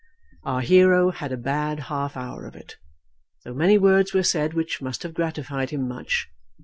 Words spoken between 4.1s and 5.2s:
were said which must have